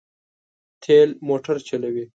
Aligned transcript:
تېل 0.83 1.09
موټر 1.27 1.55
چلوي. 1.67 2.03